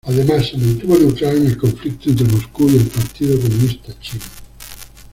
Además 0.03 0.47
se 0.49 0.57
mantuvo 0.57 0.97
neutral 0.97 1.37
en 1.37 1.45
el 1.45 1.57
conflicto 1.59 2.09
entre 2.09 2.25
Moscú 2.27 2.67
y 2.71 2.75
el 2.77 2.87
Partido 2.87 3.39
Comunista 3.39 3.93
Chino. 3.99 4.23